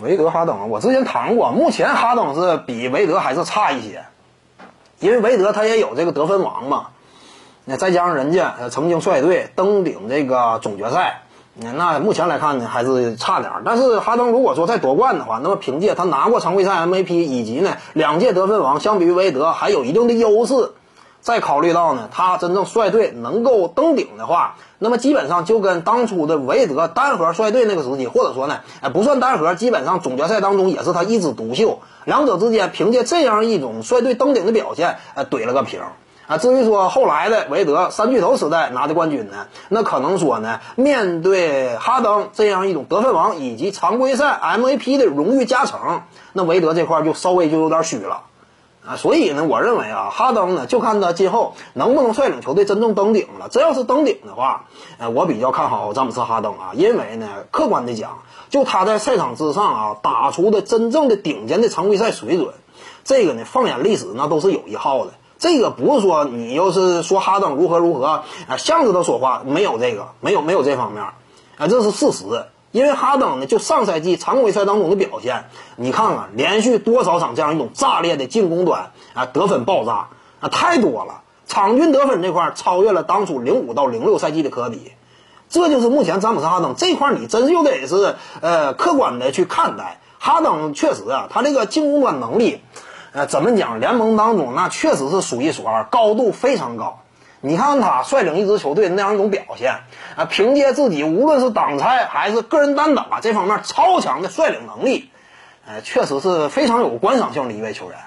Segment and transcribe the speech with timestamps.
[0.00, 4.04] 韦德、哈登，我之前谈过，目前哈登是比韦德还是差一些，
[5.00, 6.88] 因为韦德他也有这个得分王嘛，
[7.64, 11.22] 那再加上人家曾经率队登顶这个总决赛，
[11.54, 13.52] 那目前来看呢还是差点。
[13.64, 20.72] 但是哈登如果说再夺冠的话，那么凭借他拿过常规赛 MVP 以及呢两届得分王，相比于韦德还有一定的优势。
[21.26, 31.80] 再考虑到呢，他真正率队能够登顶的话，那么基本上就跟当初的韦德单核率队那个时期，或者说呢，哎不算单核，基本上总决赛当中也是他一枝独秀。
[32.04, 35.80] 两者之间凭借这样一种率队登顶的表现，呃怼了个平。
[36.28, 48.22] 啊，至于说后来的韦德三巨头时代拿的冠军呢，那可能说呢，面对哈登这样一种得分王以及常规赛 MVP 的荣誉加成，那韦德这块就稍微就有点虚了。
[48.86, 53.48] 啊，所以呢，我认为啊，哈登呢，就看他今后能不能率领球队真正登顶了。
[53.48, 54.66] 真要是登顶的话，
[54.98, 58.18] 呃，我比较看好詹姆斯·哈登啊，因为呢，客观的讲，
[58.48, 62.54] 就他在赛场之上啊，打出的真正的顶尖的常规赛水准，
[63.02, 65.14] 这个呢，放眼历史那都是有一号的。
[65.38, 72.24] 这个不是说你要是说哈登如何如何啊，向着他说话，没有这个，没有没有这方面，啊，这是事实。
[72.72, 75.44] 因为哈登呢，就上赛季常规赛当中的表现，
[75.76, 80.08] 你看看连续多少场这样一种炸裂的进攻端啊，得分爆炸
[80.40, 81.22] 啊，太多了。
[81.46, 84.92] 场均得分这块超越了当初零五到零六赛季的科比，
[85.48, 90.00] 这就是目前詹姆斯哈登这块你真就得是呃客观的去看待。
[90.18, 92.60] 哈登确实啊，他这个进攻端能力，
[93.12, 93.78] 呃，怎么讲？
[93.78, 96.98] 联盟当中那确实是数一数二，高度非常高。
[97.40, 99.80] 你看他率领一支球队那样一种表现
[100.16, 105.10] 啊，凭借自己无论是挡拆还是个人单打这方面超强的率领能力，
[105.66, 107.98] 呃，确实是非常有观赏性的一位球员。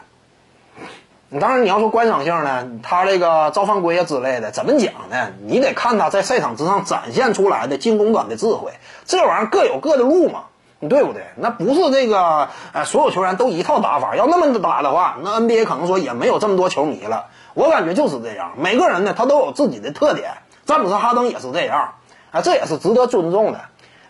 [1.40, 5.30] 当然你要说观赏性呢，他这个造犯规啊之类的，怎么讲呢？
[5.46, 8.72] 你得看他在赛场之上展现出来的进攻端的智慧，
[9.06, 10.46] 这玩意儿各有各的路嘛，
[10.80, 11.24] 你对不对？
[11.36, 17.28] 那不是这个呃所有球员都一套打法，要那么打的话，那 NBA 可能说也没有这么多球迷了。
[17.54, 20.38] 我感觉就是这样，每个人呢，他都有自己的特点。
[20.66, 21.96] 詹姆斯·哈登也是这样，
[22.32, 23.60] 啊，这也是值得尊重的。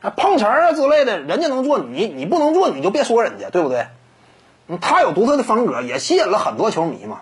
[0.01, 3.87] 啊，碰瓷儿啊之类的，人家能做，你你不能做，你就别说人家，对不对？
[4.79, 7.21] 他有独特的风格，也吸引了很多球迷嘛。